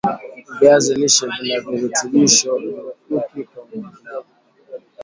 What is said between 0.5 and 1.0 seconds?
viazi